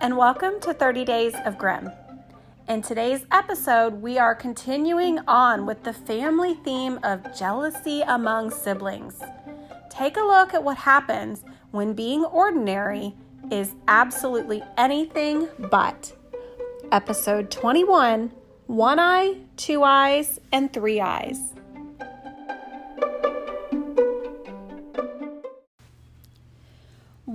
and 0.00 0.16
welcome 0.16 0.58
to 0.60 0.72
30 0.72 1.04
Days 1.04 1.34
of 1.44 1.58
Grimm. 1.58 1.90
In 2.68 2.80
today's 2.80 3.26
episode, 3.30 4.00
we 4.00 4.16
are 4.16 4.34
continuing 4.34 5.18
on 5.28 5.66
with 5.66 5.82
the 5.84 5.92
family 5.92 6.54
theme 6.54 6.98
of 7.02 7.36
jealousy 7.36 8.00
among 8.06 8.50
siblings. 8.50 9.20
Take 9.90 10.16
a 10.16 10.22
look 10.22 10.54
at 10.54 10.64
what 10.64 10.78
happens 10.78 11.44
when 11.70 11.92
being 11.92 12.24
ordinary 12.24 13.14
is 13.50 13.74
absolutely 13.88 14.62
anything 14.78 15.48
but. 15.70 16.16
Episode 16.90 17.50
21 17.50 18.32
One 18.68 18.98
Eye, 18.98 19.36
Two 19.58 19.82
Eyes, 19.84 20.40
and 20.50 20.72
Three 20.72 21.00
Eyes. 21.00 21.52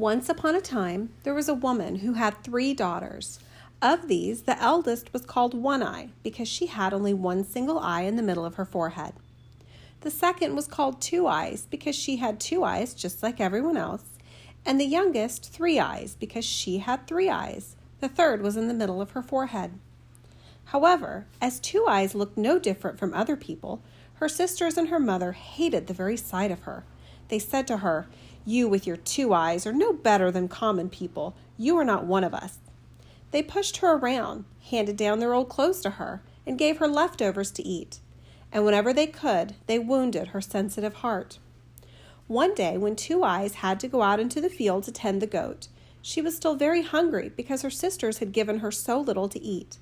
Once 0.06 0.30
upon 0.30 0.54
a 0.54 0.62
time, 0.62 1.10
there 1.24 1.34
was 1.34 1.50
a 1.50 1.54
woman 1.56 1.96
who 1.96 2.14
had 2.14 2.44
three 2.44 2.76
daughters. 2.76 3.40
Of 3.82 4.08
these, 4.08 4.44
the 4.44 4.62
eldest 4.62 5.12
was 5.12 5.26
called 5.26 5.56
One 5.56 5.82
Eye 5.82 6.10
because 6.22 6.48
she 6.48 6.68
had 6.68 6.94
only 6.94 7.12
one 7.12 7.44
single 7.44 7.80
eye 7.80 8.04
in 8.04 8.16
the 8.16 8.22
middle 8.22 8.46
of 8.46 8.54
her 8.54 8.66
forehead. 8.66 9.16
The 10.02 10.12
second 10.12 10.56
was 10.56 10.68
called 10.68 11.02
Two 11.02 11.26
Eyes 11.26 11.66
because 11.72 11.96
she 11.96 12.18
had 12.18 12.40
two 12.40 12.64
eyes 12.64 12.94
just 12.94 13.24
like 13.24 13.42
everyone 13.42 13.78
else. 13.78 14.04
And 14.64 14.80
the 14.80 14.86
youngest, 14.86 15.52
Three 15.52 15.80
Eyes 15.80 16.16
because 16.20 16.46
she 16.46 16.78
had 16.78 17.08
three 17.08 17.32
eyes. 17.32 17.76
The 18.00 18.08
third 18.08 18.44
was 18.44 18.56
in 18.56 18.68
the 18.68 18.76
middle 18.76 19.02
of 19.02 19.10
her 19.14 19.24
forehead. 19.24 19.72
However, 20.66 21.26
as 21.42 21.60
Two 21.60 21.88
Eyes 21.88 22.14
looked 22.14 22.38
no 22.38 22.60
different 22.60 23.00
from 23.00 23.16
other 23.16 23.36
people, 23.36 23.82
her 24.18 24.30
sisters 24.30 24.78
and 24.78 24.90
her 24.90 25.00
mother 25.00 25.32
hated 25.32 25.88
the 25.88 25.96
very 25.96 26.16
sight 26.16 26.52
of 26.52 26.60
her. 26.60 26.84
They 27.30 27.40
said 27.40 27.66
to 27.66 27.78
her, 27.78 28.08
you, 28.46 28.68
with 28.68 28.86
your 28.88 28.98
two 28.98 29.34
eyes, 29.34 29.66
are 29.66 29.74
no 29.74 29.92
better 29.92 30.32
than 30.32 30.48
common 30.48 30.90
people. 30.90 31.36
You 31.58 31.78
are 31.78 31.86
not 31.86 32.06
one 32.06 32.24
of 32.24 32.34
us. 32.34 32.60
They 33.32 33.42
pushed 33.44 33.78
her 33.78 33.94
around, 33.94 34.46
handed 34.70 34.96
down 34.96 35.20
their 35.20 35.34
old 35.34 35.50
clothes 35.50 35.82
to 35.82 35.92
her, 35.92 36.22
and 36.46 36.58
gave 36.58 36.78
her 36.78 36.88
leftovers 36.88 37.52
to 37.52 37.64
eat. 37.64 38.00
And 38.52 38.64
whenever 38.64 38.94
they 38.94 39.08
could, 39.08 39.56
they 39.68 39.80
wounded 39.80 40.28
her 40.28 40.42
sensitive 40.42 40.96
heart. 40.96 41.40
One 42.28 42.54
day, 42.54 42.78
when 42.78 42.96
Two 42.96 43.24
Eyes 43.24 43.56
had 43.56 43.80
to 43.82 43.88
go 43.88 44.02
out 44.02 44.20
into 44.20 44.40
the 44.40 44.50
field 44.50 44.84
to 44.86 44.92
tend 44.92 45.22
the 45.22 45.28
goat, 45.28 45.68
she 46.02 46.22
was 46.22 46.36
still 46.36 46.56
very 46.56 46.84
hungry 46.84 47.30
because 47.36 47.64
her 47.64 47.70
sisters 47.70 48.20
had 48.20 48.32
given 48.32 48.60
her 48.60 48.72
so 48.72 49.00
little 49.00 49.28
to 49.30 49.42
eat. 49.42 49.80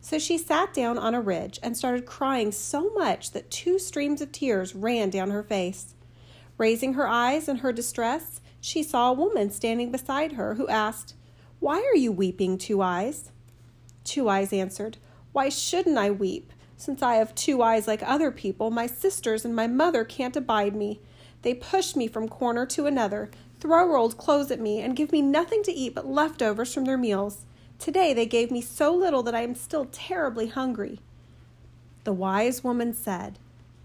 So 0.00 0.18
she 0.18 0.38
sat 0.38 0.72
down 0.72 0.98
on 0.98 1.14
a 1.14 1.20
ridge 1.20 1.58
and 1.62 1.76
started 1.76 2.06
crying 2.06 2.52
so 2.52 2.90
much 2.94 3.32
that 3.32 3.50
two 3.50 3.78
streams 3.78 4.20
of 4.20 4.32
tears 4.32 4.74
ran 4.74 5.10
down 5.10 5.30
her 5.30 5.42
face. 5.42 5.94
Raising 6.58 6.94
her 6.94 7.06
eyes 7.06 7.48
in 7.48 7.58
her 7.58 7.72
distress, 7.72 8.40
she 8.60 8.82
saw 8.82 9.10
a 9.10 9.14
woman 9.14 9.50
standing 9.50 9.92
beside 9.92 10.32
her 10.32 10.56
who 10.56 10.66
asked, 10.68 11.14
Why 11.60 11.76
are 11.78 11.96
you 11.96 12.10
weeping, 12.10 12.58
Two 12.58 12.82
Eyes? 12.82 13.30
Two 14.02 14.28
Eyes 14.28 14.52
answered, 14.52 14.98
Why 15.32 15.48
shouldn't 15.48 15.96
I 15.96 16.10
weep? 16.10 16.52
Since 16.76 17.02
I 17.02 17.14
have 17.14 17.34
two 17.34 17.62
eyes 17.62 17.86
like 17.86 18.02
other 18.02 18.30
people, 18.30 18.70
my 18.70 18.86
sisters 18.86 19.44
and 19.44 19.54
my 19.54 19.66
mother 19.68 20.04
can't 20.04 20.36
abide 20.36 20.74
me. 20.74 21.00
They 21.42 21.54
push 21.54 21.94
me 21.94 22.08
from 22.08 22.28
corner 22.28 22.66
to 22.66 22.86
another, 22.86 23.30
throw 23.60 23.96
old 23.96 24.18
clothes 24.18 24.50
at 24.50 24.60
me, 24.60 24.80
and 24.80 24.96
give 24.96 25.12
me 25.12 25.22
nothing 25.22 25.62
to 25.64 25.72
eat 25.72 25.94
but 25.94 26.06
leftovers 26.06 26.74
from 26.74 26.84
their 26.84 26.98
meals. 26.98 27.46
Today 27.78 28.12
they 28.12 28.26
gave 28.26 28.50
me 28.50 28.60
so 28.60 28.92
little 28.92 29.22
that 29.22 29.34
I 29.34 29.42
am 29.42 29.54
still 29.54 29.86
terribly 29.92 30.48
hungry. 30.48 30.98
The 32.02 32.12
wise 32.12 32.64
woman 32.64 32.92
said, 32.92 33.38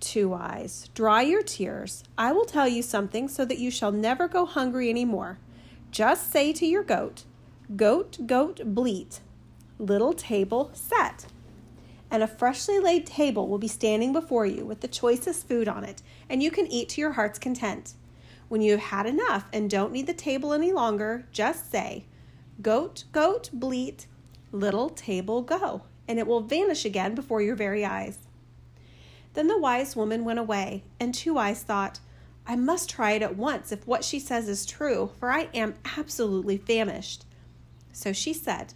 Two 0.03 0.33
Eyes, 0.33 0.89
dry 0.93 1.21
your 1.21 1.41
tears. 1.41 2.03
I 2.17 2.33
will 2.33 2.43
tell 2.43 2.67
you 2.67 2.81
something 2.83 3.29
so 3.29 3.45
that 3.45 3.57
you 3.57 3.71
shall 3.71 3.93
never 3.93 4.27
go 4.27 4.45
hungry 4.45 4.89
any 4.89 5.05
more. 5.05 5.39
Just 5.91 6.29
say 6.29 6.51
to 6.51 6.65
your 6.65 6.83
goat, 6.83 7.23
Goat, 7.77 8.27
goat, 8.27 8.59
bleat. 8.65 9.21
Little 9.79 10.11
table 10.11 10.71
set. 10.73 11.27
And 12.11 12.21
a 12.21 12.27
freshly 12.27 12.79
laid 12.79 13.05
table 13.05 13.47
will 13.47 13.57
be 13.57 13.69
standing 13.69 14.11
before 14.11 14.45
you 14.45 14.65
with 14.65 14.81
the 14.81 14.89
choicest 14.89 15.47
food 15.47 15.69
on 15.69 15.85
it, 15.85 16.03
and 16.29 16.43
you 16.43 16.51
can 16.51 16.67
eat 16.67 16.89
to 16.89 17.01
your 17.01 17.13
heart's 17.13 17.39
content. 17.39 17.93
When 18.49 18.61
you 18.61 18.71
have 18.71 18.81
had 18.81 19.05
enough 19.05 19.45
and 19.53 19.69
don't 19.69 19.93
need 19.93 20.07
the 20.07 20.13
table 20.13 20.51
any 20.51 20.73
longer, 20.73 21.25
just 21.31 21.71
say, 21.71 22.03
Goat, 22.61 23.05
goat, 23.13 23.49
bleat, 23.53 24.07
little 24.51 24.89
table 24.89 25.41
go, 25.41 25.83
and 26.09 26.19
it 26.19 26.27
will 26.27 26.41
vanish 26.41 26.83
again 26.83 27.15
before 27.15 27.41
your 27.41 27.55
very 27.55 27.85
eyes. 27.85 28.22
Then 29.33 29.47
the 29.47 29.57
wise 29.57 29.95
woman 29.95 30.25
went 30.25 30.39
away, 30.39 30.83
and 30.99 31.13
Two 31.13 31.37
Eyes 31.37 31.63
thought, 31.63 31.99
I 32.45 32.55
must 32.55 32.89
try 32.89 33.11
it 33.11 33.21
at 33.21 33.37
once 33.37 33.71
if 33.71 33.87
what 33.87 34.03
she 34.03 34.19
says 34.19 34.49
is 34.49 34.65
true, 34.65 35.11
for 35.19 35.31
I 35.31 35.49
am 35.53 35.75
absolutely 35.97 36.57
famished. 36.57 37.25
So 37.91 38.11
she 38.11 38.33
said, 38.33 38.73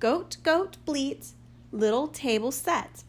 Goat, 0.00 0.38
goat, 0.42 0.78
bleat, 0.84 1.32
little 1.70 2.08
table 2.08 2.50
set. 2.50 3.04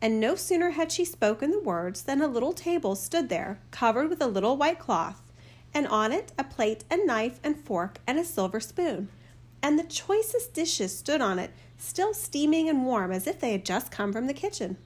And 0.00 0.18
no 0.18 0.34
sooner 0.34 0.70
had 0.70 0.90
she 0.90 1.04
spoken 1.04 1.50
the 1.50 1.60
words 1.60 2.02
than 2.02 2.22
a 2.22 2.26
little 2.26 2.52
table 2.52 2.94
stood 2.94 3.28
there, 3.28 3.60
covered 3.70 4.08
with 4.08 4.22
a 4.22 4.26
little 4.26 4.56
white 4.56 4.78
cloth, 4.78 5.22
and 5.74 5.86
on 5.86 6.12
it 6.12 6.32
a 6.38 6.44
plate 6.44 6.84
and 6.90 7.06
knife 7.06 7.38
and 7.44 7.56
fork 7.56 7.98
and 8.06 8.18
a 8.18 8.24
silver 8.24 8.60
spoon. 8.60 9.08
And 9.62 9.78
the 9.78 9.84
choicest 9.84 10.54
dishes 10.54 10.96
stood 10.96 11.20
on 11.20 11.38
it, 11.38 11.50
still 11.76 12.14
steaming 12.14 12.68
and 12.68 12.84
warm 12.84 13.12
as 13.12 13.26
if 13.26 13.38
they 13.38 13.52
had 13.52 13.66
just 13.66 13.92
come 13.92 14.12
from 14.12 14.26
the 14.26 14.34
kitchen. 14.34 14.78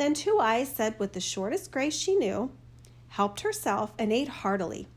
Then 0.00 0.14
Two 0.14 0.38
Eyes 0.40 0.70
said 0.70 0.98
with 0.98 1.12
the 1.12 1.20
shortest 1.20 1.70
grace 1.70 1.94
she 1.94 2.14
knew, 2.14 2.52
helped 3.08 3.42
herself, 3.42 3.92
and 3.98 4.10
ate 4.10 4.28
heartily. 4.28 4.88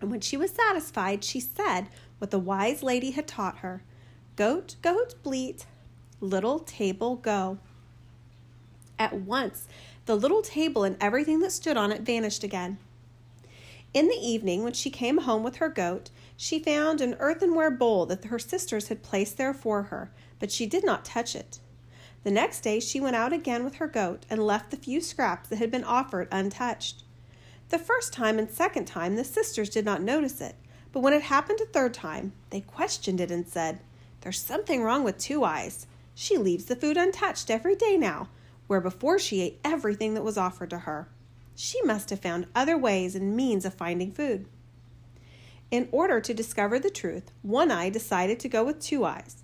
And 0.00 0.10
when 0.10 0.20
she 0.20 0.36
was 0.36 0.50
satisfied, 0.50 1.22
she 1.22 1.38
said 1.38 1.86
what 2.18 2.32
the 2.32 2.38
wise 2.40 2.82
lady 2.82 3.12
had 3.12 3.28
taught 3.28 3.58
her 3.58 3.84
Goat, 4.34 4.74
goat, 4.82 5.14
bleat, 5.22 5.66
little 6.20 6.58
table, 6.58 7.14
go. 7.14 7.58
At 8.98 9.20
once, 9.20 9.68
the 10.06 10.16
little 10.16 10.42
table 10.42 10.82
and 10.82 10.96
everything 11.00 11.38
that 11.38 11.52
stood 11.52 11.76
on 11.76 11.92
it 11.92 12.02
vanished 12.02 12.42
again. 12.42 12.78
In 13.94 14.08
the 14.08 14.18
evening, 14.20 14.64
when 14.64 14.72
she 14.72 14.90
came 14.90 15.18
home 15.18 15.44
with 15.44 15.58
her 15.58 15.68
goat, 15.68 16.10
she 16.36 16.58
found 16.58 17.00
an 17.00 17.14
earthenware 17.20 17.70
bowl 17.70 18.06
that 18.06 18.24
her 18.24 18.40
sisters 18.40 18.88
had 18.88 19.04
placed 19.04 19.36
there 19.36 19.54
for 19.54 19.84
her, 19.84 20.10
but 20.40 20.50
she 20.50 20.66
did 20.66 20.84
not 20.84 21.04
touch 21.04 21.36
it. 21.36 21.60
The 22.24 22.30
next 22.30 22.60
day 22.60 22.78
she 22.78 23.00
went 23.00 23.16
out 23.16 23.32
again 23.32 23.64
with 23.64 23.76
her 23.76 23.88
goat 23.88 24.26
and 24.30 24.46
left 24.46 24.70
the 24.70 24.76
few 24.76 25.00
scraps 25.00 25.48
that 25.48 25.58
had 25.58 25.70
been 25.70 25.84
offered 25.84 26.28
untouched. 26.30 27.02
The 27.70 27.78
first 27.78 28.12
time 28.12 28.38
and 28.38 28.50
second 28.50 28.84
time 28.84 29.16
the 29.16 29.24
sisters 29.24 29.68
did 29.68 29.84
not 29.84 30.02
notice 30.02 30.40
it, 30.40 30.54
but 30.92 31.00
when 31.00 31.14
it 31.14 31.22
happened 31.22 31.60
a 31.60 31.66
third 31.66 31.94
time, 31.94 32.32
they 32.50 32.60
questioned 32.60 33.20
it 33.20 33.30
and 33.30 33.48
said, 33.48 33.80
There's 34.20 34.38
something 34.38 34.82
wrong 34.82 35.02
with 35.02 35.18
Two 35.18 35.42
Eyes. 35.42 35.86
She 36.14 36.36
leaves 36.36 36.66
the 36.66 36.76
food 36.76 36.96
untouched 36.96 37.50
every 37.50 37.74
day 37.74 37.96
now, 37.96 38.28
where 38.66 38.80
before 38.80 39.18
she 39.18 39.40
ate 39.40 39.58
everything 39.64 40.14
that 40.14 40.24
was 40.24 40.38
offered 40.38 40.70
to 40.70 40.80
her. 40.80 41.08
She 41.56 41.82
must 41.82 42.10
have 42.10 42.20
found 42.20 42.46
other 42.54 42.76
ways 42.78 43.14
and 43.14 43.34
means 43.34 43.64
of 43.64 43.74
finding 43.74 44.12
food. 44.12 44.46
In 45.70 45.88
order 45.90 46.20
to 46.20 46.34
discover 46.34 46.78
the 46.78 46.90
truth, 46.90 47.32
One 47.40 47.70
Eye 47.70 47.88
decided 47.88 48.38
to 48.40 48.48
go 48.48 48.62
with 48.62 48.80
Two 48.80 49.04
Eyes, 49.04 49.42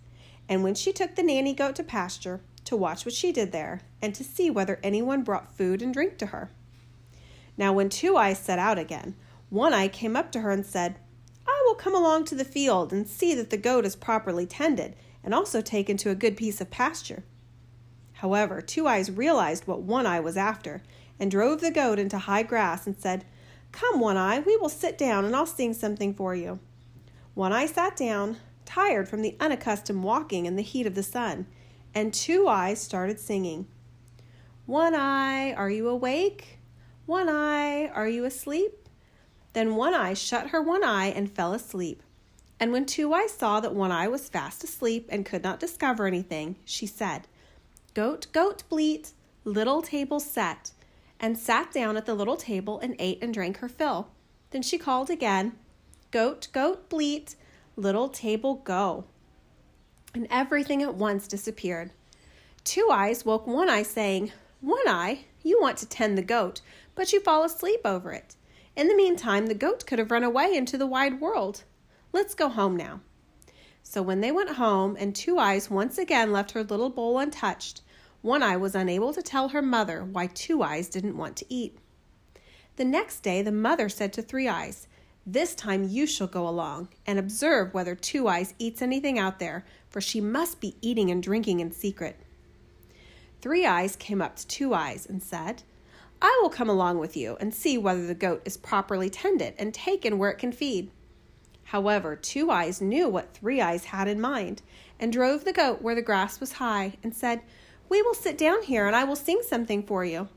and 0.48 0.62
when 0.62 0.74
she 0.74 0.92
took 0.92 1.16
the 1.16 1.22
nanny 1.22 1.54
goat 1.54 1.74
to 1.76 1.82
pasture, 1.82 2.40
to 2.68 2.76
watch 2.76 3.06
what 3.06 3.14
she 3.14 3.32
did 3.32 3.50
there, 3.50 3.80
and 4.02 4.14
to 4.14 4.22
see 4.22 4.50
whether 4.50 4.78
anyone 4.82 5.22
brought 5.22 5.56
food 5.56 5.80
and 5.80 5.92
drink 5.92 6.18
to 6.18 6.26
her. 6.26 6.50
Now, 7.56 7.72
when 7.72 7.88
Two 7.88 8.18
Eyes 8.18 8.38
set 8.38 8.58
out 8.58 8.78
again, 8.78 9.14
One 9.48 9.72
Eye 9.72 9.88
came 9.88 10.14
up 10.14 10.30
to 10.32 10.40
her 10.40 10.50
and 10.50 10.66
said, 10.66 10.98
I 11.46 11.62
will 11.64 11.74
come 11.74 11.94
along 11.94 12.26
to 12.26 12.34
the 12.34 12.44
field 12.44 12.92
and 12.92 13.08
see 13.08 13.34
that 13.34 13.48
the 13.48 13.56
goat 13.56 13.86
is 13.86 13.96
properly 13.96 14.44
tended 14.44 14.96
and 15.24 15.34
also 15.34 15.62
taken 15.62 15.96
to 15.96 16.10
a 16.10 16.14
good 16.14 16.36
piece 16.36 16.60
of 16.60 16.70
pasture. 16.70 17.24
However, 18.12 18.60
Two 18.60 18.86
Eyes 18.86 19.10
realized 19.10 19.66
what 19.66 19.80
One 19.80 20.04
Eye 20.04 20.20
was 20.20 20.36
after 20.36 20.82
and 21.18 21.30
drove 21.30 21.62
the 21.62 21.70
goat 21.70 21.98
into 21.98 22.18
high 22.18 22.42
grass 22.42 22.86
and 22.86 23.00
said, 23.00 23.24
Come, 23.72 23.98
One 23.98 24.18
Eye, 24.18 24.40
we 24.40 24.58
will 24.58 24.68
sit 24.68 24.98
down 24.98 25.24
and 25.24 25.34
I'll 25.34 25.46
sing 25.46 25.72
something 25.72 26.12
for 26.12 26.34
you. 26.34 26.58
One 27.32 27.52
Eye 27.54 27.66
sat 27.66 27.96
down, 27.96 28.36
tired 28.66 29.08
from 29.08 29.22
the 29.22 29.36
unaccustomed 29.40 30.02
walking 30.02 30.44
in 30.44 30.56
the 30.56 30.62
heat 30.62 30.86
of 30.86 30.94
the 30.94 31.02
sun, 31.02 31.46
and 31.94 32.12
Two 32.12 32.48
Eyes 32.48 32.80
started 32.80 33.18
singing. 33.18 33.66
One 34.66 34.94
Eye, 34.94 35.52
are 35.54 35.70
you 35.70 35.88
awake? 35.88 36.58
One 37.06 37.28
Eye, 37.28 37.88
are 37.88 38.08
you 38.08 38.24
asleep? 38.24 38.88
Then 39.52 39.76
One 39.76 39.94
Eye 39.94 40.14
shut 40.14 40.48
her 40.48 40.62
one 40.62 40.84
eye 40.84 41.06
and 41.06 41.30
fell 41.30 41.54
asleep. 41.54 42.02
And 42.60 42.72
when 42.72 42.86
Two 42.86 43.12
Eyes 43.12 43.32
saw 43.32 43.60
that 43.60 43.74
One 43.74 43.92
Eye 43.92 44.08
was 44.08 44.28
fast 44.28 44.62
asleep 44.62 45.08
and 45.10 45.24
could 45.24 45.42
not 45.42 45.60
discover 45.60 46.06
anything, 46.06 46.56
she 46.64 46.86
said, 46.86 47.26
Goat, 47.94 48.26
goat, 48.32 48.64
bleat, 48.68 49.12
little 49.44 49.82
table 49.82 50.20
set, 50.20 50.72
and 51.18 51.38
sat 51.38 51.72
down 51.72 51.96
at 51.96 52.06
the 52.06 52.14
little 52.14 52.36
table 52.36 52.78
and 52.80 52.94
ate 52.98 53.22
and 53.22 53.32
drank 53.32 53.58
her 53.58 53.68
fill. 53.68 54.08
Then 54.50 54.62
she 54.62 54.78
called 54.78 55.10
again, 55.10 55.52
Goat, 56.10 56.48
goat, 56.52 56.88
bleat, 56.88 57.34
little 57.76 58.08
table 58.08 58.56
go 58.56 59.04
and 60.18 60.26
everything 60.30 60.82
at 60.82 60.96
once 60.96 61.28
disappeared. 61.28 61.92
Two 62.64 62.88
Eyes 62.90 63.24
woke 63.24 63.46
One 63.46 63.70
Eye, 63.70 63.84
saying, 63.84 64.32
One 64.60 64.88
Eye, 64.88 65.26
you 65.44 65.60
want 65.60 65.78
to 65.78 65.86
tend 65.86 66.18
the 66.18 66.22
goat, 66.22 66.60
but 66.96 67.12
you 67.12 67.20
fall 67.20 67.44
asleep 67.44 67.82
over 67.84 68.12
it. 68.12 68.34
In 68.74 68.88
the 68.88 68.96
meantime, 68.96 69.46
the 69.46 69.54
goat 69.54 69.86
could 69.86 70.00
have 70.00 70.10
run 70.10 70.24
away 70.24 70.56
into 70.56 70.76
the 70.76 70.88
wide 70.88 71.20
world. 71.20 71.62
Let's 72.12 72.34
go 72.34 72.48
home 72.48 72.76
now. 72.76 73.00
So 73.84 74.02
when 74.02 74.20
they 74.20 74.32
went 74.32 74.56
home 74.56 74.96
and 74.98 75.14
Two 75.14 75.38
Eyes 75.38 75.70
once 75.70 75.98
again 75.98 76.32
left 76.32 76.50
her 76.50 76.64
little 76.64 76.90
bowl 76.90 77.20
untouched, 77.20 77.82
One 78.20 78.42
Eye 78.42 78.56
was 78.56 78.74
unable 78.74 79.14
to 79.14 79.22
tell 79.22 79.50
her 79.50 79.62
mother 79.62 80.02
why 80.02 80.26
Two 80.26 80.64
Eyes 80.64 80.88
didn't 80.88 81.16
want 81.16 81.36
to 81.36 81.46
eat. 81.48 81.78
The 82.74 82.84
next 82.84 83.20
day, 83.20 83.40
the 83.40 83.52
mother 83.52 83.88
said 83.88 84.12
to 84.14 84.22
Three 84.22 84.48
Eyes, 84.48 84.88
This 85.30 85.54
time 85.54 85.86
you 85.86 86.06
shall 86.06 86.26
go 86.26 86.48
along 86.48 86.88
and 87.06 87.18
observe 87.18 87.74
whether 87.74 87.94
Two 87.94 88.28
Eyes 88.28 88.54
eats 88.58 88.80
anything 88.80 89.18
out 89.18 89.38
there, 89.38 89.66
for 89.90 90.00
she 90.00 90.22
must 90.22 90.58
be 90.58 90.76
eating 90.80 91.10
and 91.10 91.22
drinking 91.22 91.60
in 91.60 91.70
secret. 91.70 92.18
Three 93.42 93.66
Eyes 93.66 93.94
came 93.94 94.22
up 94.22 94.36
to 94.36 94.46
Two 94.46 94.72
Eyes 94.72 95.04
and 95.04 95.22
said, 95.22 95.64
I 96.22 96.38
will 96.40 96.48
come 96.48 96.70
along 96.70 96.98
with 96.98 97.14
you 97.14 97.36
and 97.40 97.52
see 97.52 97.76
whether 97.76 98.06
the 98.06 98.14
goat 98.14 98.40
is 98.46 98.56
properly 98.56 99.10
tended 99.10 99.52
and 99.58 99.74
taken 99.74 100.16
where 100.16 100.30
it 100.30 100.38
can 100.38 100.50
feed. 100.50 100.90
However, 101.64 102.16
Two 102.16 102.50
Eyes 102.50 102.80
knew 102.80 103.06
what 103.06 103.34
Three 103.34 103.60
Eyes 103.60 103.84
had 103.84 104.08
in 104.08 104.22
mind 104.22 104.62
and 104.98 105.12
drove 105.12 105.44
the 105.44 105.52
goat 105.52 105.82
where 105.82 105.94
the 105.94 106.00
grass 106.00 106.40
was 106.40 106.52
high 106.52 106.94
and 107.02 107.14
said, 107.14 107.42
We 107.90 108.00
will 108.00 108.14
sit 108.14 108.38
down 108.38 108.62
here 108.62 108.86
and 108.86 108.96
I 108.96 109.04
will 109.04 109.14
sing 109.14 109.42
something 109.46 109.82
for 109.82 110.06
you. 110.06 110.28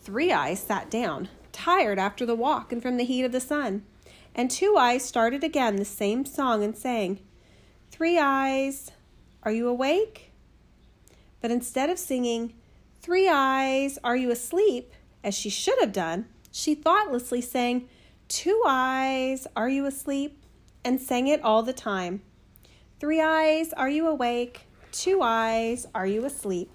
Three 0.00 0.30
Eyes 0.30 0.60
sat 0.60 0.92
down, 0.92 1.28
tired 1.50 1.98
after 1.98 2.24
the 2.24 2.36
walk 2.36 2.70
and 2.70 2.80
from 2.80 2.98
the 2.98 3.04
heat 3.04 3.24
of 3.24 3.32
the 3.32 3.40
sun, 3.40 3.82
and 4.36 4.50
Two 4.50 4.76
Eyes 4.76 5.02
started 5.02 5.42
again 5.42 5.76
the 5.76 5.84
same 5.84 6.26
song 6.26 6.62
and 6.62 6.76
sang, 6.76 7.20
Three 7.90 8.18
Eyes, 8.18 8.92
are 9.42 9.50
you 9.50 9.66
awake? 9.66 10.30
But 11.40 11.50
instead 11.50 11.88
of 11.88 11.98
singing, 11.98 12.54
Three 13.00 13.28
Eyes, 13.28 13.98
are 14.04 14.16
you 14.16 14.30
asleep? 14.30 14.92
as 15.24 15.34
she 15.34 15.50
should 15.50 15.78
have 15.80 15.92
done, 15.92 16.26
she 16.52 16.76
thoughtlessly 16.76 17.40
sang, 17.40 17.88
Two 18.28 18.62
Eyes, 18.64 19.48
are 19.56 19.68
you 19.68 19.86
asleep? 19.86 20.40
and 20.84 21.00
sang 21.00 21.26
it 21.26 21.42
all 21.42 21.64
the 21.64 21.72
time. 21.72 22.22
Three 23.00 23.20
Eyes, 23.20 23.72
are 23.72 23.88
you 23.88 24.06
awake? 24.06 24.66
Two 24.92 25.20
Eyes, 25.20 25.86
are 25.92 26.06
you 26.06 26.24
asleep? 26.24 26.70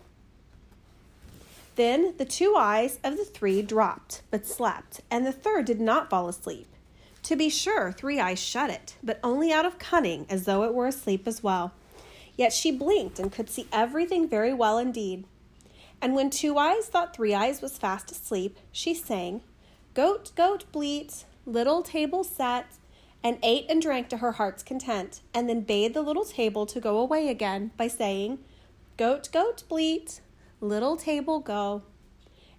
Then 1.76 2.16
the 2.18 2.26
two 2.26 2.56
eyes 2.58 3.00
of 3.04 3.16
the 3.18 3.24
three 3.24 3.62
dropped, 3.62 4.24
but 4.30 4.46
slept, 4.46 5.02
and 5.10 5.26
the 5.26 5.32
third 5.32 5.66
did 5.66 5.80
not 5.80 6.10
fall 6.10 6.28
asleep. 6.28 6.68
To 7.24 7.36
be 7.36 7.50
sure, 7.50 7.92
Three 7.92 8.20
Eyes 8.20 8.40
shut 8.40 8.70
it, 8.70 8.96
but 9.04 9.20
only 9.24 9.52
out 9.52 9.66
of 9.66 9.78
cunning, 9.78 10.26
as 10.30 10.46
though 10.46 10.64
it 10.64 10.74
were 10.74 10.88
asleep 10.88 11.28
as 11.28 11.44
well. 11.44 11.72
Yet 12.36 12.52
she 12.54 12.72
blinked 12.72 13.20
and 13.20 13.32
could 13.32 13.50
see 13.50 13.68
everything 13.72 14.28
very 14.28 14.54
well 14.54 14.78
indeed. 14.78 15.26
And 16.02 16.16
when 16.16 16.32
Two 16.32 16.58
Eyes 16.58 16.88
thought 16.88 17.16
Three 17.16 17.34
Eyes 17.34 17.62
was 17.62 17.78
fast 17.78 18.12
asleep, 18.12 18.58
she 18.72 18.94
sang, 18.96 19.42
Goat, 19.94 20.32
goat, 20.36 20.66
bleat, 20.72 21.26
little 21.46 21.84
table 21.84 22.24
set, 22.24 22.66
and 23.24 23.38
ate 23.44 23.66
and 23.70 23.82
drank 23.82 24.10
to 24.10 24.18
her 24.18 24.34
heart's 24.34 24.64
content, 24.64 25.22
and 25.34 25.48
then 25.48 25.62
bade 25.62 25.94
the 25.94 26.02
little 26.02 26.26
table 26.26 26.66
to 26.66 26.80
go 26.80 26.98
away 26.98 27.28
again 27.28 27.72
by 27.78 27.88
saying, 27.88 28.40
Goat, 28.98 29.30
goat, 29.32 29.64
bleat, 29.70 30.22
little 30.60 30.98
table 30.98 31.40
go. 31.40 31.84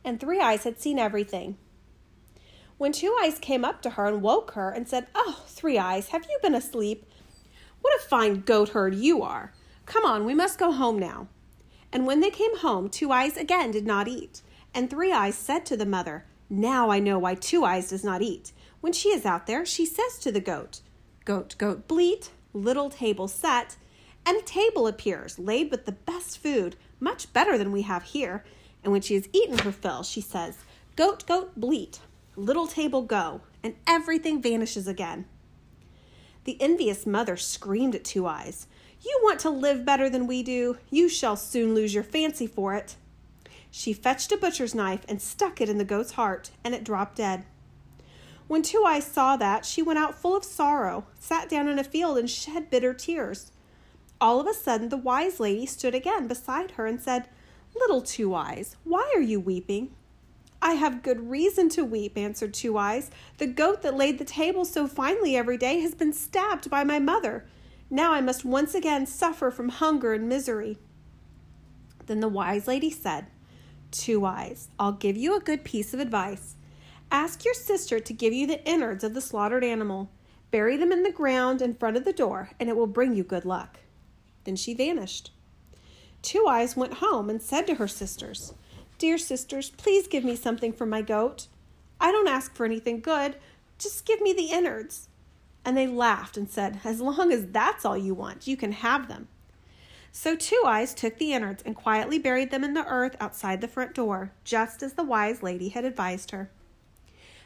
And 0.04 0.20
Three 0.20 0.40
Eyes 0.40 0.62
had 0.62 0.80
seen 0.80 0.98
everything. 0.98 1.56
When 2.82 2.90
Two 2.90 3.16
Eyes 3.22 3.38
came 3.38 3.64
up 3.64 3.80
to 3.82 3.90
her 3.90 4.06
and 4.06 4.22
woke 4.22 4.54
her 4.54 4.68
and 4.68 4.88
said, 4.88 5.06
Oh, 5.14 5.44
Three 5.46 5.78
Eyes, 5.78 6.08
have 6.08 6.24
you 6.24 6.36
been 6.42 6.56
asleep? 6.56 7.06
What 7.80 7.94
a 7.94 8.02
fine 8.02 8.40
goat 8.40 8.70
herd 8.70 8.96
you 8.96 9.22
are! 9.22 9.52
Come 9.86 10.04
on, 10.04 10.24
we 10.24 10.34
must 10.34 10.58
go 10.58 10.72
home 10.72 10.98
now. 10.98 11.28
And 11.92 12.08
when 12.08 12.18
they 12.18 12.30
came 12.30 12.58
home, 12.58 12.88
Two 12.88 13.12
Eyes 13.12 13.36
again 13.36 13.70
did 13.70 13.86
not 13.86 14.08
eat. 14.08 14.42
And 14.74 14.90
Three 14.90 15.12
Eyes 15.12 15.36
said 15.36 15.64
to 15.66 15.76
the 15.76 15.86
mother, 15.86 16.24
Now 16.50 16.90
I 16.90 16.98
know 16.98 17.20
why 17.20 17.36
Two 17.36 17.64
Eyes 17.64 17.90
does 17.90 18.02
not 18.02 18.20
eat. 18.20 18.50
When 18.80 18.92
she 18.92 19.10
is 19.10 19.24
out 19.24 19.46
there, 19.46 19.64
she 19.64 19.86
says 19.86 20.18
to 20.18 20.32
the 20.32 20.40
goat, 20.40 20.80
Goat, 21.24 21.54
goat, 21.58 21.86
bleat, 21.86 22.30
little 22.52 22.90
table 22.90 23.28
set, 23.28 23.76
and 24.26 24.36
a 24.36 24.42
table 24.42 24.88
appears, 24.88 25.38
laid 25.38 25.70
with 25.70 25.84
the 25.84 25.92
best 25.92 26.36
food, 26.36 26.74
much 26.98 27.32
better 27.32 27.56
than 27.56 27.70
we 27.70 27.82
have 27.82 28.02
here. 28.02 28.42
And 28.82 28.90
when 28.90 29.02
she 29.02 29.14
has 29.14 29.28
eaten 29.32 29.58
her 29.58 29.70
fill, 29.70 30.02
she 30.02 30.20
says, 30.20 30.58
Goat, 30.96 31.24
goat, 31.28 31.52
bleat, 31.56 32.00
little 32.36 32.66
table 32.66 33.02
go, 33.02 33.42
and 33.62 33.74
everything 33.86 34.40
vanishes 34.40 34.86
again. 34.88 35.26
The 36.44 36.60
envious 36.60 37.06
mother 37.06 37.36
screamed 37.36 37.94
at 37.94 38.04
Two 38.04 38.26
Eyes, 38.26 38.66
you 39.04 39.18
want 39.22 39.40
to 39.40 39.50
live 39.50 39.84
better 39.84 40.08
than 40.08 40.28
we 40.28 40.44
do. 40.44 40.78
You 40.88 41.08
shall 41.08 41.36
soon 41.36 41.74
lose 41.74 41.92
your 41.92 42.04
fancy 42.04 42.46
for 42.46 42.74
it. 42.74 42.94
She 43.68 43.92
fetched 43.92 44.30
a 44.30 44.36
butcher's 44.36 44.76
knife 44.76 45.04
and 45.08 45.20
stuck 45.20 45.60
it 45.60 45.68
in 45.68 45.78
the 45.78 45.84
goat's 45.84 46.12
heart, 46.12 46.52
and 46.62 46.72
it 46.72 46.84
dropped 46.84 47.16
dead. 47.16 47.44
When 48.46 48.62
Two 48.62 48.84
Eyes 48.86 49.04
saw 49.04 49.36
that, 49.36 49.64
she 49.64 49.82
went 49.82 49.98
out 49.98 50.14
full 50.14 50.36
of 50.36 50.44
sorrow, 50.44 51.06
sat 51.18 51.48
down 51.48 51.68
in 51.68 51.80
a 51.80 51.84
field, 51.84 52.16
and 52.16 52.30
shed 52.30 52.70
bitter 52.70 52.94
tears. 52.94 53.50
All 54.20 54.38
of 54.38 54.46
a 54.46 54.54
sudden, 54.54 54.88
the 54.88 54.96
wise 54.96 55.40
lady 55.40 55.66
stood 55.66 55.96
again 55.96 56.28
beside 56.28 56.72
her 56.72 56.86
and 56.86 57.00
said, 57.00 57.28
Little 57.74 58.02
Two 58.02 58.34
Eyes, 58.34 58.76
why 58.84 59.10
are 59.16 59.22
you 59.22 59.40
weeping? 59.40 59.94
I 60.62 60.74
have 60.74 61.02
good 61.02 61.28
reason 61.28 61.68
to 61.70 61.84
weep, 61.84 62.16
answered 62.16 62.54
Two 62.54 62.78
Eyes. 62.78 63.10
The 63.36 63.46
goat 63.46 63.82
that 63.82 63.96
laid 63.96 64.18
the 64.18 64.24
table 64.24 64.64
so 64.64 64.86
finely 64.86 65.36
every 65.36 65.58
day 65.58 65.80
has 65.80 65.94
been 65.94 66.14
stabbed 66.14 66.70
by 66.70 66.84
my 66.84 66.98
mother 66.98 67.44
now 67.92 68.14
I 68.14 68.22
must 68.22 68.42
once 68.42 68.74
again 68.74 69.04
suffer 69.04 69.50
from 69.50 69.68
hunger 69.68 70.14
and 70.14 70.26
misery. 70.26 70.78
Then 72.06 72.20
the 72.20 72.28
wise 72.28 72.66
lady 72.66 72.90
said, 72.90 73.26
Two 73.90 74.24
Eyes, 74.24 74.70
I'll 74.78 74.92
give 74.92 75.14
you 75.14 75.36
a 75.36 75.40
good 75.40 75.62
piece 75.62 75.92
of 75.92 76.00
advice. 76.00 76.56
Ask 77.10 77.44
your 77.44 77.52
sister 77.52 78.00
to 78.00 78.14
give 78.14 78.32
you 78.32 78.46
the 78.46 78.66
innards 78.66 79.04
of 79.04 79.12
the 79.12 79.20
slaughtered 79.20 79.62
animal. 79.62 80.10
Bury 80.50 80.78
them 80.78 80.90
in 80.90 81.02
the 81.02 81.12
ground 81.12 81.60
in 81.60 81.74
front 81.74 81.98
of 81.98 82.06
the 82.06 82.14
door, 82.14 82.52
and 82.58 82.70
it 82.70 82.76
will 82.76 82.86
bring 82.86 83.14
you 83.14 83.24
good 83.24 83.44
luck. 83.44 83.80
Then 84.44 84.56
she 84.56 84.72
vanished. 84.72 85.30
Two 86.22 86.46
Eyes 86.48 86.74
went 86.74 86.94
home 86.94 87.28
and 87.28 87.42
said 87.42 87.66
to 87.66 87.74
her 87.74 87.88
sisters, 87.88 88.54
Dear 88.98 89.18
sisters, 89.18 89.70
please 89.70 90.06
give 90.06 90.24
me 90.24 90.36
something 90.36 90.72
for 90.72 90.86
my 90.86 91.02
goat. 91.02 91.48
I 92.00 92.12
don't 92.12 92.28
ask 92.28 92.54
for 92.54 92.64
anything 92.64 93.00
good, 93.00 93.36
just 93.78 94.06
give 94.06 94.20
me 94.20 94.32
the 94.32 94.50
innards. 94.50 95.08
And 95.64 95.76
they 95.76 95.86
laughed 95.86 96.36
and 96.36 96.48
said, 96.48 96.80
As 96.84 97.00
long 97.00 97.32
as 97.32 97.46
that's 97.46 97.84
all 97.84 97.96
you 97.96 98.14
want, 98.14 98.46
you 98.46 98.56
can 98.56 98.72
have 98.72 99.08
them. 99.08 99.28
So 100.10 100.36
Two 100.36 100.62
Eyes 100.66 100.92
took 100.92 101.18
the 101.18 101.32
innards 101.32 101.62
and 101.64 101.74
quietly 101.74 102.18
buried 102.18 102.50
them 102.50 102.64
in 102.64 102.74
the 102.74 102.86
earth 102.86 103.16
outside 103.18 103.60
the 103.60 103.68
front 103.68 103.94
door, 103.94 104.32
just 104.44 104.82
as 104.82 104.92
the 104.92 105.04
wise 105.04 105.42
lady 105.42 105.70
had 105.70 105.84
advised 105.84 106.32
her. 106.32 106.50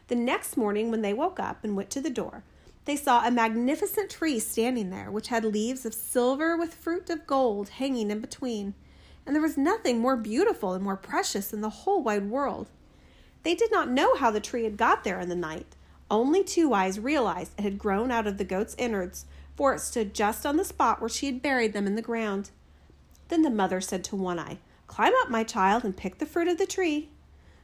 The 0.08 0.16
next 0.16 0.56
morning, 0.56 0.90
when 0.90 1.02
they 1.02 1.12
woke 1.12 1.38
up 1.38 1.62
and 1.62 1.76
went 1.76 1.90
to 1.90 2.00
the 2.00 2.10
door, 2.10 2.42
they 2.86 2.96
saw 2.96 3.26
a 3.26 3.30
magnificent 3.30 4.10
tree 4.10 4.38
standing 4.38 4.90
there, 4.90 5.10
which 5.10 5.28
had 5.28 5.44
leaves 5.44 5.84
of 5.84 5.94
silver 5.94 6.56
with 6.56 6.74
fruit 6.74 7.10
of 7.10 7.26
gold 7.26 7.68
hanging 7.68 8.10
in 8.10 8.20
between, 8.20 8.74
and 9.26 9.34
there 9.34 9.42
was 9.42 9.58
nothing 9.58 9.98
more 9.98 10.16
beautiful 10.16 10.72
and 10.72 10.84
more 10.84 10.96
precious 10.96 11.52
in 11.52 11.60
the 11.60 11.68
whole 11.68 12.02
wide 12.02 12.30
world. 12.30 12.68
They 13.42 13.54
did 13.54 13.70
not 13.72 13.90
know 13.90 14.14
how 14.14 14.30
the 14.30 14.40
tree 14.40 14.64
had 14.64 14.76
got 14.76 15.04
there 15.04 15.20
in 15.20 15.28
the 15.28 15.34
night, 15.34 15.76
only 16.10 16.44
Two 16.44 16.72
Eyes 16.72 17.00
realized 17.00 17.52
it 17.58 17.62
had 17.62 17.78
grown 17.78 18.12
out 18.12 18.26
of 18.26 18.38
the 18.38 18.44
goat's 18.44 18.76
innards, 18.78 19.26
for 19.56 19.74
it 19.74 19.80
stood 19.80 20.14
just 20.14 20.46
on 20.46 20.56
the 20.56 20.64
spot 20.64 21.00
where 21.00 21.08
she 21.08 21.26
had 21.26 21.42
buried 21.42 21.72
them 21.72 21.86
in 21.86 21.96
the 21.96 22.02
ground. 22.02 22.50
Then 23.28 23.42
the 23.42 23.50
mother 23.50 23.80
said 23.80 24.04
to 24.04 24.16
One 24.16 24.38
Eye, 24.38 24.58
Climb 24.86 25.12
up, 25.20 25.30
my 25.30 25.42
child, 25.42 25.82
and 25.84 25.96
pick 25.96 26.18
the 26.18 26.26
fruit 26.26 26.46
of 26.46 26.58
the 26.58 26.66
tree. 26.66 27.08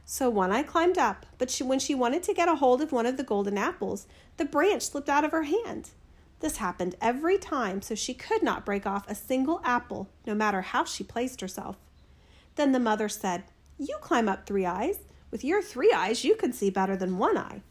So 0.03 0.29
One 0.29 0.51
Eye 0.51 0.63
climbed 0.63 0.97
up, 0.97 1.25
but 1.37 1.49
she, 1.49 1.63
when 1.63 1.79
she 1.79 1.95
wanted 1.95 2.23
to 2.23 2.33
get 2.33 2.49
a 2.49 2.55
hold 2.55 2.81
of 2.81 2.91
one 2.91 3.05
of 3.05 3.15
the 3.15 3.23
golden 3.23 3.57
apples, 3.57 4.07
the 4.35 4.43
branch 4.43 4.83
slipped 4.83 5.07
out 5.07 5.23
of 5.23 5.31
her 5.31 5.43
hand. 5.43 5.91
This 6.43 6.57
happened 6.57 6.97
every 6.99 7.37
time, 7.37 7.81
so 7.81 7.95
she 7.95 8.13
could 8.13 8.43
not 8.43 8.65
break 8.65 8.85
off 8.85 9.07
a 9.07 9.15
single 9.15 9.61
apple, 9.63 10.09
no 10.27 10.35
matter 10.35 10.59
how 10.59 10.83
she 10.83 11.01
placed 11.01 11.39
herself. 11.39 11.77
Then 12.55 12.73
the 12.73 12.81
mother 12.81 13.07
said, 13.07 13.45
You 13.77 13.95
climb 14.01 14.27
up, 14.27 14.45
Three 14.45 14.65
Eyes. 14.65 14.99
With 15.31 15.45
your 15.45 15.61
three 15.61 15.93
eyes, 15.93 16.25
you 16.25 16.35
can 16.35 16.51
see 16.51 16.69
better 16.69 16.97
than 16.97 17.17
One 17.17 17.37
Eye. 17.37 17.61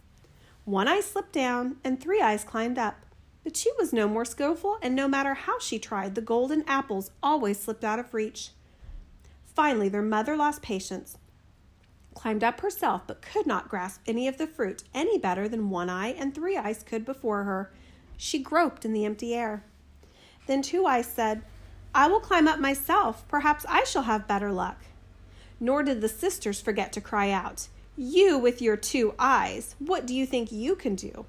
One 0.64 0.88
eye 0.88 1.02
slipped 1.02 1.34
down, 1.34 1.76
and 1.84 2.00
Three 2.00 2.22
Eyes 2.22 2.44
climbed 2.44 2.78
up. 2.78 3.04
But 3.44 3.58
she 3.58 3.70
was 3.78 3.92
no 3.92 4.08
more 4.08 4.24
skillful, 4.24 4.78
and 4.80 4.96
no 4.96 5.06
matter 5.06 5.34
how 5.34 5.58
she 5.58 5.78
tried, 5.78 6.14
the 6.14 6.22
golden 6.22 6.64
apples 6.66 7.10
always 7.22 7.60
slipped 7.60 7.84
out 7.84 7.98
of 7.98 8.14
reach. 8.14 8.52
Finally, 9.54 9.90
their 9.90 10.00
mother 10.00 10.34
lost 10.34 10.62
patience, 10.62 11.18
climbed 12.14 12.42
up 12.42 12.60
herself, 12.60 13.02
but 13.06 13.20
could 13.20 13.46
not 13.46 13.68
grasp 13.68 14.00
any 14.06 14.26
of 14.26 14.38
the 14.38 14.46
fruit 14.46 14.82
any 14.94 15.18
better 15.18 15.46
than 15.46 15.68
One 15.68 15.90
Eye 15.90 16.14
and 16.14 16.34
Three 16.34 16.56
Eyes 16.56 16.82
could 16.82 17.04
before 17.04 17.44
her. 17.44 17.70
She 18.24 18.38
groped 18.38 18.84
in 18.84 18.92
the 18.92 19.04
empty 19.04 19.34
air. 19.34 19.64
Then 20.46 20.62
Two 20.62 20.86
Eyes 20.86 21.06
said, 21.06 21.42
I 21.92 22.06
will 22.06 22.20
climb 22.20 22.46
up 22.46 22.60
myself. 22.60 23.26
Perhaps 23.26 23.66
I 23.68 23.82
shall 23.82 24.04
have 24.04 24.28
better 24.28 24.52
luck. 24.52 24.84
Nor 25.58 25.82
did 25.82 26.00
the 26.00 26.08
sisters 26.08 26.60
forget 26.60 26.92
to 26.92 27.00
cry 27.00 27.32
out, 27.32 27.66
you 27.96 28.38
with 28.38 28.62
your 28.62 28.76
two 28.76 29.14
eyes, 29.18 29.74
what 29.80 30.06
do 30.06 30.14
you 30.14 30.24
think 30.24 30.52
you 30.52 30.76
can 30.76 30.94
do? 30.94 31.26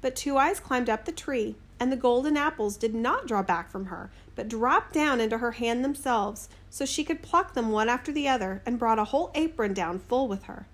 But 0.00 0.16
Two 0.16 0.36
Eyes 0.36 0.58
climbed 0.58 0.90
up 0.90 1.04
the 1.04 1.12
tree, 1.12 1.54
and 1.78 1.92
the 1.92 1.96
golden 1.96 2.36
apples 2.36 2.76
did 2.76 2.96
not 2.96 3.28
draw 3.28 3.44
back 3.44 3.70
from 3.70 3.86
her, 3.86 4.10
but 4.34 4.48
dropped 4.48 4.92
down 4.92 5.20
into 5.20 5.38
her 5.38 5.52
hand 5.52 5.84
themselves, 5.84 6.48
so 6.68 6.84
she 6.84 7.04
could 7.04 7.22
pluck 7.22 7.54
them 7.54 7.70
one 7.70 7.88
after 7.88 8.10
the 8.10 8.26
other, 8.26 8.60
and 8.66 8.76
brought 8.76 8.98
a 8.98 9.04
whole 9.04 9.30
apron 9.36 9.72
down 9.72 10.00
full 10.00 10.26
with 10.26 10.42
her. 10.42 10.66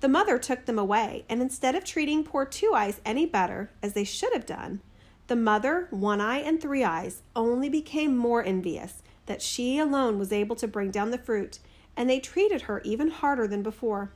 The 0.00 0.08
mother 0.08 0.38
took 0.38 0.66
them 0.66 0.78
away, 0.78 1.24
and 1.28 1.40
instead 1.40 1.76
of 1.76 1.84
treating 1.84 2.24
poor 2.24 2.44
Two 2.44 2.72
Eyes 2.74 3.00
any 3.04 3.26
better, 3.26 3.70
as 3.80 3.92
they 3.92 4.04
should 4.04 4.32
have 4.32 4.44
done, 4.44 4.80
The 5.28 5.36
mother, 5.36 5.88
One 5.90 6.22
Eye 6.22 6.38
and 6.38 6.58
Three 6.58 6.82
Eyes, 6.82 7.20
only 7.36 7.68
became 7.68 8.16
more 8.16 8.42
envious 8.42 9.02
that 9.26 9.42
she 9.42 9.78
alone 9.78 10.18
was 10.18 10.32
able 10.32 10.56
to 10.56 10.66
bring 10.66 10.90
down 10.90 11.10
the 11.10 11.18
fruit, 11.18 11.58
and 11.94 12.08
they 12.08 12.18
treated 12.18 12.62
her 12.62 12.80
even 12.82 13.10
harder 13.10 13.46
than 13.46 13.62
before. 13.62 14.10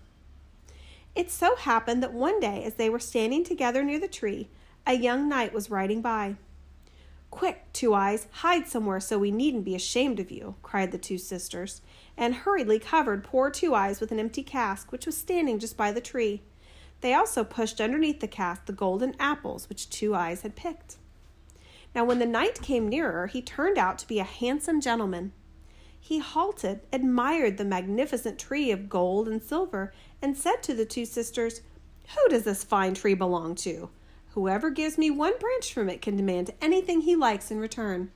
It 1.15 1.31
so 1.31 1.55
happened 1.55 2.03
that 2.03 2.15
one 2.15 2.41
day, 2.41 2.65
as 2.65 2.75
they 2.75 2.89
were 2.89 2.99
standing 2.99 3.45
together 3.45 3.85
near 3.85 4.01
the 4.01 4.09
tree, 4.09 4.49
a 4.87 4.95
young 4.95 5.29
knight 5.29 5.53
was 5.53 5.71
riding 5.71 6.01
by. 6.01 6.37
Quick, 7.31 7.71
Two 7.75 7.93
Eyes, 7.93 8.27
hide 8.31 8.67
somewhere 8.67 8.99
so 9.01 9.19
we 9.19 9.31
needn't 9.31 9.67
be 9.67 9.75
ashamed 9.75 10.19
of 10.19 10.31
you, 10.31 10.55
cried 10.63 10.93
the 10.93 10.99
two 10.99 11.19
sisters, 11.19 11.83
and 12.17 12.37
hurriedly 12.37 12.79
covered 12.79 13.23
poor 13.23 13.51
Two 13.51 13.75
Eyes 13.75 14.01
with 14.01 14.13
an 14.13 14.19
empty 14.19 14.43
cask 14.43 14.91
which 14.91 15.05
was 15.05 15.19
standing 15.19 15.59
just 15.59 15.77
by 15.77 15.93
the 15.93 16.01
tree. 16.01 16.41
They 17.03 17.13
also 17.13 17.45
pushed 17.45 17.83
underneath 17.83 18.21
the 18.21 18.29
cask 18.29 18.65
the 18.65 18.73
golden 18.73 19.15
apples 19.21 19.69
which 19.69 19.91
Two 19.91 20.15
Eyes 20.15 20.41
had 20.41 20.57
picked. 20.57 20.97
Now, 21.95 22.05
when 22.05 22.19
the 22.19 22.27
knight 22.27 22.63
came 22.63 22.89
nearer, 22.89 23.27
he 23.27 23.43
turned 23.43 23.79
out 23.79 23.99
to 23.99 24.09
be 24.09 24.19
a 24.19 24.25
handsome 24.25 24.81
gentleman. 24.81 25.33
He 26.01 26.19
halted, 26.19 26.81
admired 26.93 27.59
the 27.59 27.65
magnificent 27.65 28.39
tree 28.39 28.71
of 28.71 28.89
gold 28.89 29.29
and 29.29 29.43
silver, 29.43 29.93
and 30.21 30.37
said 30.37 30.63
to 30.63 30.75
the 30.75 30.85
two 30.85 31.05
sisters, 31.05 31.61
Who 32.15 32.29
does 32.29 32.45
this 32.45 32.65
fine 32.65 32.95
tree 32.95 33.15
belong 33.15 33.55
to? 33.57 33.91
Whoever 34.31 34.71
gives 34.71 34.97
me 34.97 35.11
one 35.11 35.39
branch 35.39 35.73
from 35.73 35.91
it 35.91 36.01
can 36.01 36.17
demand 36.17 36.51
anything 36.61 37.03
he 37.03 37.15
likes 37.15 37.51
in 37.51 37.61
return. 37.61 38.11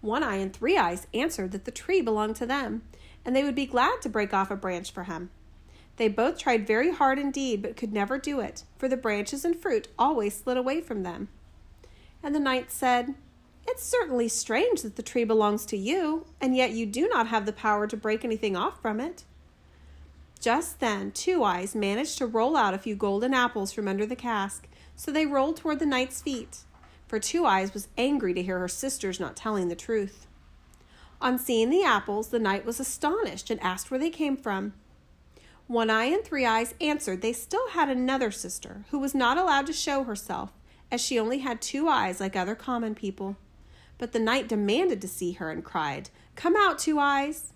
One 0.00 0.22
Eye 0.22 0.36
and 0.36 0.52
Three 0.52 0.76
Eyes 0.76 1.06
answered 1.14 1.52
that 1.52 1.64
the 1.64 1.70
tree 1.70 2.02
belonged 2.02 2.36
to 2.36 2.46
them, 2.46 2.82
and 3.24 3.34
they 3.34 3.44
would 3.44 3.54
be 3.54 3.64
glad 3.64 4.02
to 4.02 4.08
break 4.08 4.34
off 4.34 4.50
a 4.50 4.56
branch 4.56 4.92
for 4.92 5.04
him. 5.04 5.30
They 5.96 6.08
both 6.08 6.38
tried 6.38 6.66
very 6.66 6.90
hard 6.90 7.18
indeed, 7.18 7.62
but 7.62 7.76
could 7.76 7.92
never 7.92 8.18
do 8.18 8.40
it, 8.40 8.64
for 8.76 8.88
the 8.88 8.96
branches 8.96 9.44
and 9.44 9.56
fruit 9.56 9.88
always 9.98 10.36
slid 10.36 10.56
away 10.56 10.80
from 10.80 11.04
them. 11.04 11.28
And 12.24 12.34
the 12.34 12.40
knight 12.40 12.72
said, 12.72 13.14
It's 13.68 13.84
certainly 13.84 14.28
strange 14.28 14.80
that 14.80 14.96
the 14.96 15.02
tree 15.02 15.24
belongs 15.24 15.66
to 15.66 15.76
you, 15.76 16.24
and 16.40 16.56
yet 16.56 16.70
you 16.70 16.86
do 16.86 17.06
not 17.06 17.28
have 17.28 17.44
the 17.44 17.52
power 17.52 17.86
to 17.86 17.98
break 17.98 18.24
anything 18.24 18.56
off 18.56 18.80
from 18.80 18.98
it. 18.98 19.24
Just 20.40 20.80
then, 20.80 21.10
Two 21.10 21.44
Eyes 21.44 21.74
managed 21.74 22.16
to 22.18 22.26
roll 22.26 22.56
out 22.56 22.72
a 22.72 22.78
few 22.78 22.96
golden 22.96 23.34
apples 23.34 23.72
from 23.72 23.86
under 23.86 24.06
the 24.06 24.16
cask, 24.16 24.66
so 24.96 25.12
they 25.12 25.26
rolled 25.26 25.58
toward 25.58 25.80
the 25.80 25.86
knight's 25.86 26.22
feet, 26.22 26.60
for 27.06 27.18
Two 27.18 27.44
Eyes 27.44 27.74
was 27.74 27.88
angry 27.98 28.32
to 28.32 28.42
hear 28.42 28.58
her 28.58 28.68
sisters 28.68 29.20
not 29.20 29.36
telling 29.36 29.68
the 29.68 29.76
truth. 29.76 30.26
On 31.20 31.38
seeing 31.38 31.68
the 31.68 31.84
apples, 31.84 32.28
the 32.28 32.38
knight 32.38 32.64
was 32.64 32.80
astonished 32.80 33.50
and 33.50 33.60
asked 33.62 33.90
where 33.90 34.00
they 34.00 34.10
came 34.10 34.36
from. 34.36 34.72
One 35.66 35.90
Eye 35.90 36.06
and 36.06 36.24
Three 36.24 36.46
Eyes 36.46 36.74
answered 36.80 37.20
they 37.20 37.34
still 37.34 37.70
had 37.70 37.90
another 37.90 38.30
sister 38.30 38.86
who 38.90 38.98
was 38.98 39.14
not 39.14 39.36
allowed 39.36 39.66
to 39.66 39.72
show 39.74 40.04
herself 40.04 40.52
as 40.94 41.00
she 41.00 41.18
only 41.18 41.38
had 41.38 41.60
two 41.60 41.88
eyes 41.88 42.20
like 42.20 42.36
other 42.36 42.54
common 42.54 42.94
people. 42.94 43.36
But 43.98 44.12
the 44.12 44.20
knight 44.20 44.46
demanded 44.46 45.00
to 45.00 45.08
see 45.08 45.32
her 45.32 45.50
and 45.50 45.64
cried, 45.64 46.08
Come 46.36 46.54
out, 46.56 46.78
Two 46.78 47.00
Eyes! 47.00 47.52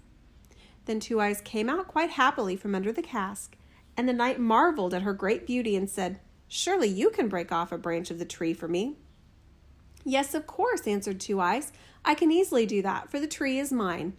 Then 0.87 0.99
Two 0.99 1.21
Eyes 1.21 1.41
came 1.41 1.69
out 1.69 1.87
quite 1.87 2.11
happily 2.11 2.57
from 2.57 2.75
under 2.75 2.91
the 2.91 3.01
cask, 3.01 3.57
and 3.97 4.09
the 4.09 4.13
knight 4.13 4.41
marveled 4.41 4.93
at 4.93 5.03
her 5.03 5.13
great 5.13 5.47
beauty 5.47 5.77
and 5.77 5.89
said, 5.89 6.19
Surely 6.49 6.89
you 6.89 7.11
can 7.11 7.29
break 7.29 7.53
off 7.53 7.71
a 7.71 7.79
branch 7.79 8.11
of 8.11 8.19
the 8.19 8.25
tree 8.25 8.53
for 8.53 8.67
me. 8.67 8.97
Yes, 10.05 10.35
of 10.35 10.49
course, 10.49 10.89
answered 10.89 11.21
Two 11.21 11.41
Eyes. 11.41 11.71
I 12.05 12.17
can 12.17 12.33
easily 12.33 12.67
do 12.67 12.83
that, 12.83 13.09
for 13.09 13.21
the 13.21 13.29
tree 13.29 13.61
is 13.61 13.71
mine. 13.71 14.15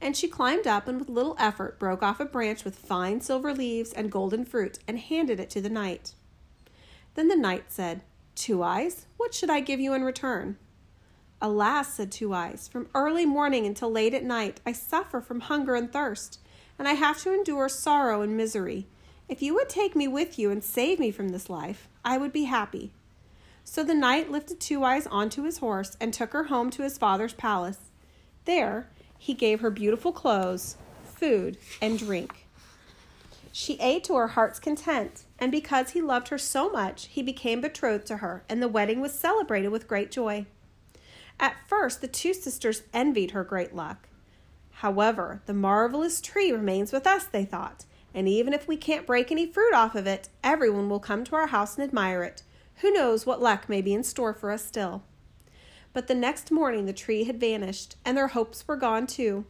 And 0.00 0.16
she 0.16 0.28
climbed 0.28 0.66
up 0.66 0.88
and 0.88 0.98
with 0.98 1.10
little 1.10 1.36
effort 1.38 1.78
broke 1.78 2.02
off 2.02 2.20
a 2.20 2.24
branch 2.24 2.64
with 2.64 2.78
fine 2.78 3.20
silver 3.20 3.52
leaves 3.52 3.92
and 3.92 4.10
golden 4.10 4.46
fruit 4.46 4.78
and 4.88 4.98
handed 4.98 5.40
it 5.40 5.50
to 5.50 5.60
the 5.60 5.68
knight. 5.68 6.14
Then 7.16 7.28
the 7.28 7.36
knight 7.36 7.64
said, 7.68 8.00
Two 8.34 8.62
Eyes, 8.62 9.06
what 9.16 9.34
should 9.34 9.50
I 9.50 9.60
give 9.60 9.78
you 9.78 9.92
in 9.92 10.02
return? 10.04 10.56
Alas, 11.40 11.94
said 11.94 12.10
Two 12.10 12.32
Eyes, 12.32 12.68
from 12.68 12.88
early 12.94 13.26
morning 13.26 13.66
until 13.66 13.90
late 13.90 14.14
at 14.14 14.24
night 14.24 14.60
I 14.64 14.72
suffer 14.72 15.20
from 15.20 15.40
hunger 15.40 15.74
and 15.74 15.92
thirst, 15.92 16.40
and 16.78 16.88
I 16.88 16.92
have 16.92 17.20
to 17.22 17.34
endure 17.34 17.68
sorrow 17.68 18.22
and 18.22 18.36
misery. 18.36 18.86
If 19.28 19.42
you 19.42 19.54
would 19.54 19.68
take 19.68 19.94
me 19.94 20.08
with 20.08 20.38
you 20.38 20.50
and 20.50 20.64
save 20.64 20.98
me 20.98 21.10
from 21.10 21.28
this 21.28 21.50
life, 21.50 21.88
I 22.04 22.18
would 22.18 22.32
be 22.32 22.44
happy. 22.44 22.92
So 23.64 23.84
the 23.84 23.94
knight 23.94 24.30
lifted 24.30 24.60
Two 24.60 24.82
Eyes 24.82 25.06
onto 25.06 25.44
his 25.44 25.58
horse 25.58 25.96
and 26.00 26.12
took 26.12 26.32
her 26.32 26.44
home 26.44 26.70
to 26.70 26.82
his 26.82 26.98
father's 26.98 27.34
palace. 27.34 27.90
There 28.44 28.88
he 29.18 29.34
gave 29.34 29.60
her 29.60 29.70
beautiful 29.70 30.12
clothes, 30.12 30.76
food, 31.04 31.58
and 31.80 31.98
drink. 31.98 32.46
She 33.54 33.78
ate 33.80 34.02
to 34.04 34.16
her 34.16 34.28
heart's 34.28 34.58
content, 34.58 35.26
and 35.38 35.52
because 35.52 35.90
he 35.90 36.00
loved 36.00 36.28
her 36.28 36.38
so 36.38 36.70
much, 36.70 37.08
he 37.08 37.22
became 37.22 37.60
betrothed 37.60 38.06
to 38.06 38.16
her, 38.16 38.44
and 38.48 38.62
the 38.62 38.68
wedding 38.68 39.00
was 39.00 39.12
celebrated 39.12 39.68
with 39.68 39.86
great 39.86 40.10
joy. 40.10 40.46
At 41.38 41.56
first, 41.68 42.00
the 42.00 42.08
two 42.08 42.32
sisters 42.32 42.84
envied 42.94 43.32
her 43.32 43.44
great 43.44 43.74
luck. 43.74 44.08
However, 44.76 45.42
the 45.44 45.52
marvelous 45.52 46.20
tree 46.22 46.50
remains 46.50 46.92
with 46.92 47.06
us, 47.06 47.24
they 47.24 47.44
thought, 47.44 47.84
and 48.14 48.26
even 48.26 48.54
if 48.54 48.66
we 48.66 48.78
can't 48.78 49.06
break 49.06 49.30
any 49.30 49.46
fruit 49.46 49.74
off 49.74 49.94
of 49.94 50.06
it, 50.06 50.30
everyone 50.42 50.88
will 50.88 50.98
come 50.98 51.22
to 51.24 51.36
our 51.36 51.48
house 51.48 51.76
and 51.76 51.84
admire 51.84 52.22
it. 52.22 52.42
Who 52.76 52.90
knows 52.90 53.26
what 53.26 53.42
luck 53.42 53.68
may 53.68 53.82
be 53.82 53.92
in 53.92 54.02
store 54.02 54.32
for 54.32 54.50
us 54.50 54.64
still? 54.64 55.02
But 55.92 56.06
the 56.06 56.14
next 56.14 56.50
morning 56.50 56.86
the 56.86 56.94
tree 56.94 57.24
had 57.24 57.38
vanished, 57.38 57.96
and 58.02 58.16
their 58.16 58.28
hopes 58.28 58.66
were 58.66 58.76
gone 58.76 59.06
too. 59.06 59.44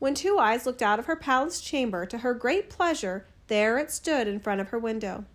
When 0.00 0.14
Two 0.14 0.38
Eyes 0.38 0.64
looked 0.64 0.80
out 0.80 0.98
of 0.98 1.04
her 1.04 1.14
palace 1.14 1.60
chamber, 1.60 2.06
to 2.06 2.18
her 2.18 2.32
great 2.32 2.70
pleasure, 2.70 3.26
there 3.48 3.76
it 3.76 3.90
stood 3.90 4.26
in 4.26 4.40
front 4.40 4.62
of 4.62 4.70
her 4.70 4.78
window. 4.78 5.26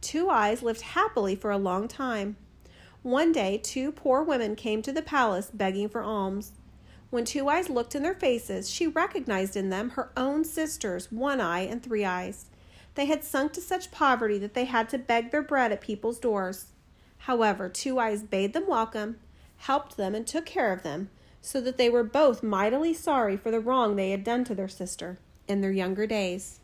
Two 0.00 0.30
Eyes 0.30 0.62
lived 0.62 0.80
happily 0.80 1.36
for 1.36 1.50
a 1.50 1.58
long 1.58 1.86
time. 1.86 2.36
One 3.02 3.32
day, 3.32 3.60
two 3.62 3.92
poor 3.92 4.22
women 4.22 4.56
came 4.56 4.80
to 4.80 4.92
the 4.92 5.02
palace 5.02 5.50
begging 5.52 5.90
for 5.90 6.02
alms. 6.02 6.52
When 7.10 7.26
Two 7.26 7.50
Eyes 7.50 7.68
looked 7.68 7.94
in 7.94 8.02
their 8.02 8.14
faces, 8.14 8.70
she 8.70 8.86
recognized 8.86 9.56
in 9.56 9.68
them 9.68 9.90
her 9.90 10.10
own 10.16 10.44
sisters, 10.44 11.12
One 11.12 11.42
Eye 11.42 11.60
and 11.60 11.82
Three 11.82 12.04
Eyes. 12.04 12.46
They 12.94 13.04
had 13.04 13.24
sunk 13.24 13.52
to 13.52 13.60
such 13.60 13.90
poverty 13.90 14.38
that 14.38 14.54
they 14.54 14.64
had 14.64 14.88
to 14.88 14.98
beg 14.98 15.30
their 15.30 15.42
bread 15.42 15.70
at 15.70 15.82
people's 15.82 16.18
doors. 16.18 16.68
However, 17.18 17.68
Two 17.68 17.98
Eyes 17.98 18.22
bade 18.22 18.54
them 18.54 18.66
welcome, 18.66 19.18
helped 19.58 19.98
them, 19.98 20.14
and 20.14 20.26
took 20.26 20.46
care 20.46 20.72
of 20.72 20.82
them, 20.82 21.10
so 21.40 21.60
that 21.60 21.76
they 21.76 21.88
were 21.88 22.04
both 22.04 22.42
mightily 22.42 22.92
sorry 22.92 23.36
for 23.36 23.50
the 23.50 23.60
wrong 23.60 23.96
they 23.96 24.10
had 24.10 24.24
done 24.24 24.44
to 24.44 24.54
their 24.54 24.68
sister 24.68 25.18
in 25.46 25.60
their 25.60 25.72
younger 25.72 26.06
days. 26.06 26.60